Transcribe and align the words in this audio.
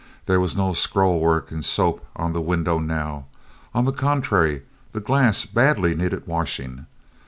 There 0.25 0.39
was 0.39 0.55
no 0.55 0.71
scrollwork 0.73 1.51
in 1.51 1.61
soap 1.61 2.03
on 2.15 2.33
the 2.33 2.41
window 2.41 2.79
now. 2.79 3.27
On 3.71 3.85
the 3.85 3.91
contrary, 3.93 4.63
the 4.93 4.99
glass 4.99 5.45
badly 5.45 5.93
needed 5.93 6.25
washing. 6.25 6.87